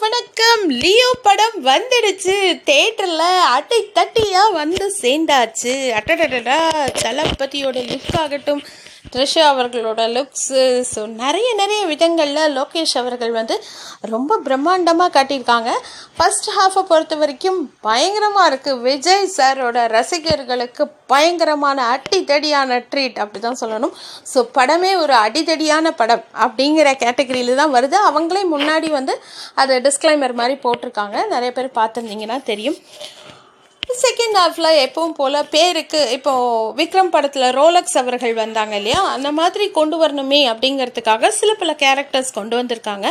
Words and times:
வணக்கம். 0.00 0.70
லியோ 0.70 1.10
படம் 1.22 1.64
வந்துடுச்சு. 1.64 2.60
தேட்டரில் 2.64 3.40
அட்டை 3.40 3.90
தட்டியாக 3.94 4.52
வந்து 4.52 4.94
சேர்ந்தாச்சு. 5.00 5.90
அட்டடடா. 5.90 6.58
தளபதியோட 7.02 7.76
லுக் 7.80 8.18
ஆகட்டும். 8.18 8.62
த்ரிஷா 9.14 9.42
அவர்களோட 9.52 10.00
லுக்ஸு 10.16 10.62
ஸோ 10.92 11.00
நிறைய 11.22 11.48
நிறைய 11.60 11.82
விதங்களில் 11.92 12.52
லோகேஷ் 12.56 12.94
அவர்கள் 13.00 13.32
வந்து 13.38 13.54
ரொம்ப 14.12 14.38
பிரம்மாண்டமாக 14.46 15.10
காட்டியிருக்காங்க. 15.16 15.70
ஃபர்ஸ்ட் 16.16 16.48
ஹாஃபை 16.56 16.82
பொறுத்த 16.90 17.16
வரைக்கும் 17.22 17.58
பயங்கரமாக 17.86 18.48
இருக்குது 18.50 18.80
விஜய் 18.88 19.26
சாரோட 19.36 19.86
ரசிகர்களுக்கு 19.96 20.84
பயங்கரமான 21.12 21.78
அடித்தடியான 21.94 22.80
ட்ரீட் 22.92 23.20
அப்படி 23.24 23.40
தான் 23.46 23.60
சொல்லணும். 23.62 23.94
ஸோ 24.32 24.38
படமே 24.58 24.92
ஒரு 25.04 25.14
அடித்தடியான 25.24 25.92
படம் 26.00 26.24
அப்படிங்கிற 26.46 26.88
கேட்டகரியில் 27.04 27.60
தான் 27.62 27.74
வருது. 27.76 27.98
அவங்களே 28.10 28.42
முன்னாடி 28.54 28.90
வந்து 28.98 29.16
அதை 29.62 29.76
டிஸ்க்ளைமர் 29.86 30.38
மாதிரி 30.40 30.56
போட்டிருக்காங்க. 30.66 31.16
நிறைய 31.34 31.52
பேர் 31.58 31.76
பார்த்துருந்தீங்கன்னா 31.80 32.38
தெரியும். 32.50 32.78
செகண்ட் 34.02 34.36
ஹாஃபில் 34.38 34.68
எப்பவும் 34.84 35.14
போல் 35.18 35.36
பேருக்கு 35.50 36.00
இப்போது 36.10 36.72
விக்ரம் 36.80 37.10
படத்தில் 37.14 37.46
ரோலக்ஸ் 37.58 37.98
அவர்கள் 37.98 38.34
வந்தாங்க 38.34 38.76
இல்லையா? 38.76 39.02
அந்த 39.14 39.32
மாதிரி 39.32 39.70
கொண்டு 39.70 39.96
வரணுமே 40.02 40.40
அப்படிங்கிறதுக்காக 40.52 41.28
சில 41.28 41.54
பல 41.54 41.74
கேரக்டர்ஸ் 41.84 42.32
கொண்டு 42.32 42.54
வந்திருக்காங்க. 42.62 43.08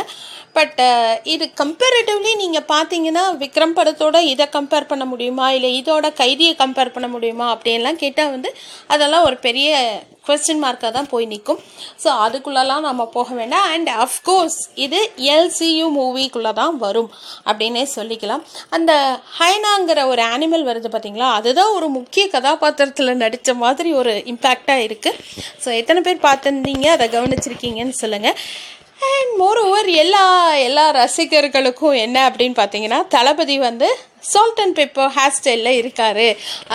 பட் 0.52 0.80
இது 1.22 1.50
கம்பேரிட்டிவ்லி 1.62 2.32
நீங்கள் 2.36 2.68
பார்த்தீங்கன்னா 2.68 3.24
விக்ரம் 3.42 3.76
படத்தோட 3.78 4.16
இதை 4.32 4.46
கம்பேர் 4.52 4.90
பண்ண 4.92 5.04
முடியுமா? 5.04 5.52
இல்லை 5.52 5.82
இதோட 5.82 6.12
கைதியை 6.12 6.54
கம்பேர் 6.64 6.94
பண்ண 6.96 7.08
முடியுமா? 7.08 7.48
அப்படின்லாம் 7.56 8.02
கேட்டால் 8.04 8.30
வந்து 8.30 8.52
அதெல்லாம் 8.86 9.24
ஒரு 9.24 9.36
பெரிய 9.36 10.00
கொஸ்டின் 10.28 10.62
மார்க்காக 10.64 10.92
தான் 10.98 11.10
போய் 11.12 11.28
நிற்கும் 11.32 11.60
ஸோ 12.02 12.08
அதுக்குள்ளெல்லாம் 12.24 12.86
நம்ம 12.88 13.06
போக 13.16 13.28
வேண்டாம். 13.40 13.66
அண்ட் 13.74 13.90
அஃப்கோர்ஸ் 14.04 14.58
இது 14.86 15.00
எல்சியு 15.34 15.86
மூவிக்குள்ளே 15.98 16.52
தான் 16.60 16.76
வரும் 16.84 17.10
அப்படின்னே 17.48 17.84
சொல்லிக்கலாம். 17.96 18.44
அந்த 18.78 18.92
ஹைனாங்கிற 19.40 20.06
ஒரு 20.12 20.24
அனிமல் 20.34 20.66
வருது 20.70 20.90
பார்த்தீங்களா? 20.94 21.28
அதுதான் 21.40 21.74
ஒரு 21.78 21.88
முக்கிய 21.98 22.24
கதாபாத்திரத்தில் 22.36 23.20
நடித்த 23.24 23.54
மாதிரி 23.64 23.92
ஒரு 24.00 24.14
இம்பேக்டாக 24.34 24.86
இருக்குது 24.86 25.20
ஸோ 25.64 25.68
எத்தனை 25.80 26.02
பேர் 26.08 26.26
பார்த்துருந்தீங்க? 26.26 26.86
அதை 26.96 27.06
கவனிச்சிருக்கீங்கன்னு 27.16 27.96
சொல்லுங்கள் 28.02 28.36
அண்ட் 29.08 29.32
மோர் 29.40 29.58
ஓவர் 29.88 30.00
எல்லா 30.04 30.24
எல்லா 30.64 30.82
ரசிகர்களுக்கும் 30.96 31.94
என்ன 32.02 32.16
அப்படின்னு 32.28 32.56
பார்த்தீங்கன்னா 32.58 32.98
தளபதி 33.14 33.54
வந்து 33.66 33.88
சால்ட் 34.30 34.60
அண்ட் 34.64 34.76
பெப்பர் 34.78 35.12
ஹேர் 35.14 35.34
ஸ்டைலில் 35.36 35.78
இருக்கார். 35.78 36.26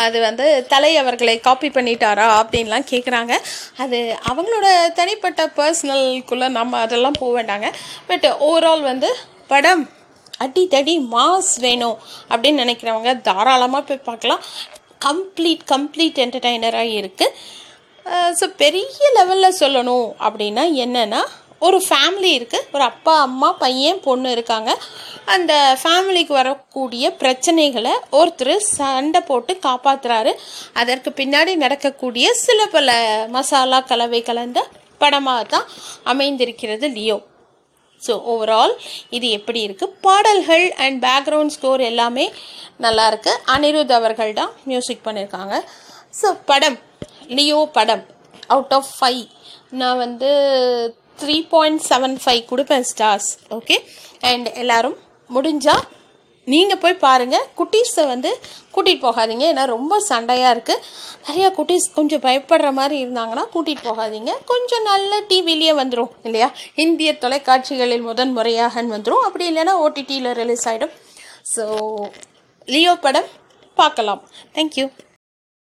அது 0.04 0.18
வந்து 0.26 0.46
தலை 0.72 0.92
அவர்களை 1.02 1.36
காப்பி 1.48 1.70
பண்ணிட்டாரா 1.76 2.28
அப்படின்லாம் 2.40 2.88
கேட்குறாங்க 2.92 3.34
அது 3.86 4.00
அவங்களோட 4.32 4.68
தனிப்பட்ட 5.00 5.46
பர்சனல்குள்ளே 5.60 6.48
நம்ம 6.58 6.80
அதெல்லாம் 6.86 7.20
போக 7.22 7.32
வேண்டாங்க. 7.38 7.70
பட் 8.10 8.28
ஓவரால் 8.50 8.84
வந்து 8.92 9.12
படம் 9.54 9.84
அடி 10.46 10.64
தடி 10.76 10.96
மாஸ் 11.16 11.54
வேணும் 11.68 11.98
அப்படின்னு 12.32 12.64
நினைக்கிறவங்க 12.66 13.14
தாராளமாக 13.30 13.84
போய் 13.90 14.08
பார்க்கலாம். 14.12 14.44
கம்ப்ளீட் 15.08 15.66
கம்ப்ளீட் 15.74 16.24
என்டர்டைனராக 16.26 16.98
இருக்குது 17.02 17.62
ஸோ 18.40 18.46
பெரிய 18.62 19.10
லெவலில் 19.18 19.60
சொல்லணும் 19.60 20.08
அப்படின்னா 20.28 20.64
என்னென்னா 20.86 21.20
ஒரு 21.66 21.78
ஃபேமிலி 21.88 22.32
இருக்குது 22.38 22.68
ஒரு 22.76 22.84
அப்பா 22.92 23.14
அம்மா 23.28 23.50
பையன் 23.64 24.00
பொண்ணு 24.06 24.30
இருக்காங்க. 24.36 24.72
அந்த 25.34 25.54
ஃபேமிலிக்கு 25.82 26.34
வரக்கூடிய 26.40 27.06
பிரச்சனைகளை 27.22 27.94
ஒருத்தர் 28.20 28.56
சண்டை 28.70 29.22
போட்டு 29.30 29.54
காப்பாற்றுறாரு 29.68 30.32
அதற்கு 30.82 31.12
பின்னாடி 31.20 31.54
நடக்கக்கூடிய 31.66 32.26
சில 32.46 32.66
பல 32.76 32.90
மசாலா 33.36 33.80
கலவை 33.92 34.22
கலந்த 34.30 34.62
படமாக 35.02 35.44
தான் 35.54 35.70
அமைந்திருக்கிறது 36.12 36.88
லியோ. 36.98 37.18
ஸோ 38.02 38.14
ஓவரால் 38.32 38.74
இது 39.18 39.28
எப்படி 39.38 39.60
இருக்குது 39.68 39.96
பாடல்கள் 40.06 40.66
அண்ட் 40.86 40.98
பேக்ரவுண்ட் 41.06 41.54
ஸ்கோர் 41.56 41.84
எல்லாமே 41.92 42.26
நல்லாயிருக்கு 42.86 43.34
அனிருத் 43.54 43.94
அவர்கள் 44.00 44.34
தான் 44.40 44.52
மியூசிக் 44.70 45.06
பண்ணியிருக்காங்க 45.08 45.56
ஸோ 46.20 46.30
படம். 46.52 46.78
லியோ 47.38 47.60
படம். 47.78 48.04
அவுட் 48.54 48.76
ஆஃப் 48.80 48.92
ஃபைவ் 48.98 49.24
நான் 49.82 50.02
வந்து 50.04 50.32
த்ரீ 51.22 51.36
பாயிண்ட் 51.54 51.84
செவன் 51.90 52.16
ஃபைவ் 52.24 52.42
கொடுப்பேன் 52.52 52.88
ஸ்டார்ஸ் 52.92 53.30
ஓகே 53.58 53.78
அண்ட் 54.32 54.48
எல்லோரும் 54.62 54.98
முடிஞ்சால் 55.36 55.84
நீங்கள் 56.48 56.80
போய் 56.84 57.02
பாருங்கள் 57.04 57.46
குட்டீஸை 57.60 58.04
வந்து 58.12 58.30
கூட்டிகிட்டு 58.76 59.04
போகாதீங்க. 59.06 59.44
ஏன்னா 59.52 59.64
ரொம்ப 59.74 60.00
சண்டையாக 60.08 60.54
இருக்குது 60.56 60.82
நிறையா 61.28 61.50
குட்டீஸ் 61.58 61.86
கொஞ்சம் 61.98 62.24
பயப்படுற 62.26 62.70
மாதிரி 62.80 62.96
இருந்தாங்கன்னா 63.04 63.46
கூட்டிகிட்டு 63.54 63.88
போகாதீங்க. 63.90 64.32
கொஞ்சம் 64.52 64.86
நல்ல 64.90 65.22
டிவிலேயே 65.30 65.74
வந்துடும் 65.82 66.12
இல்லையா? 66.28 66.50
இந்திய 66.86 67.12
தொலைக்காட்சிகளில் 67.24 68.06
முதன் 68.10 68.36
முறையாக 68.38 68.84
வந்துடும் 68.96 69.24
அப்படி 69.28 69.48
இல்லைன்னா 69.52 69.76
ஓடிடியில் 69.86 70.30
ரிலீஸ் 70.42 70.68
ஆகிடும் 70.72 70.94
ஸோ 71.54 71.66
லியோ 72.74 72.96
படம் 73.06 73.30
பார்க்கலாம். 73.82 74.22
தேங்க்யூ 74.58 74.86